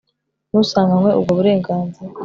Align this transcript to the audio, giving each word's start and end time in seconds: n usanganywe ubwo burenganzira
n 0.51 0.53
usanganywe 0.63 1.09
ubwo 1.19 1.31
burenganzira 1.37 2.13